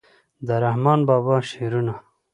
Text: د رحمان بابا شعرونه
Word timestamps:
د 0.47 0.49
رحمان 0.63 0.99
بابا 1.09 1.35
شعرونه 1.51 1.95